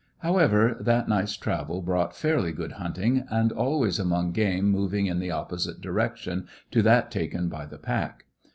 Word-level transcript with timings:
However, 0.23 0.77
that 0.79 1.07
night's 1.07 1.37
travel 1.37 1.83
brought 1.83 2.15
fairly 2.15 2.51
good 2.53 2.71
hunting, 2.71 3.23
and 3.29 3.51
always 3.51 3.99
among 3.99 4.31
game 4.31 4.67
moving 4.67 5.05
in 5.05 5.19
the 5.19 5.29
opposite 5.29 5.79
direction 5.79 6.47
to 6.71 6.81
that 6.81 7.11
taken 7.11 7.49
by 7.49 7.67
the 7.67 7.77
pack. 7.77 8.25